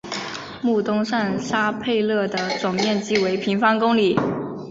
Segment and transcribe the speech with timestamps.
[0.63, 4.17] 穆东上沙佩勒的总面积为平方公里。